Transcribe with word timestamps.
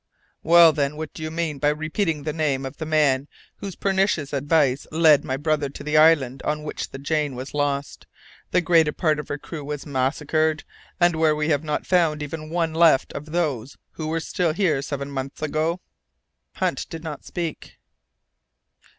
'""Well, 0.41 0.73
then, 0.73 0.97
what 0.97 1.13
do 1.13 1.21
you 1.21 1.29
mean 1.29 1.59
by 1.59 1.69
repeating 1.69 2.23
the 2.23 2.33
name 2.33 2.65
of 2.65 2.77
the 2.77 2.87
man 2.87 3.27
whose 3.57 3.75
pernicious 3.75 4.33
advice 4.33 4.87
led 4.91 5.23
my 5.23 5.37
brother 5.37 5.69
to 5.69 5.83
the 5.83 5.95
island 5.95 6.41
on 6.41 6.63
which 6.63 6.89
the 6.89 6.97
Jane 6.97 7.35
was 7.35 7.53
lost, 7.53 8.07
the 8.49 8.61
greater 8.61 8.93
part 8.93 9.19
of 9.19 9.27
her 9.27 9.37
crew 9.37 9.63
was 9.63 9.85
massacred, 9.85 10.63
and 10.99 11.15
where 11.15 11.35
we 11.35 11.49
have 11.49 11.63
not 11.63 11.85
found 11.85 12.23
even 12.23 12.49
one 12.49 12.73
left 12.73 13.13
of 13.13 13.25
those 13.27 13.77
who 13.91 14.07
were 14.07 14.19
still 14.19 14.53
here 14.53 14.81
seven 14.81 15.11
months 15.11 15.43
ago?" 15.43 15.79
Hunt 16.55 16.89
did 16.89 17.03
not 17.03 17.23
speak. 17.23 17.77